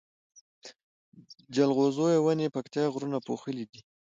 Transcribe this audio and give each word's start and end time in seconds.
جلغوزيو 1.55 2.21
ونی 2.25 2.47
پکتيا 2.55 2.85
غرونو 2.93 3.19
پوښلي 3.27 3.65
دی 3.71 3.81